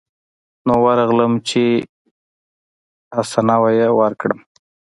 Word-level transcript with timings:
نو 0.67 0.73
ورغلم 0.85 1.31
چې 1.49 1.63
حسنه 3.15 3.55
يې 3.77 3.87
ورکړم. 3.99 4.39